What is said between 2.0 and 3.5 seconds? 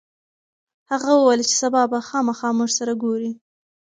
خامخا موږ سره وګوري.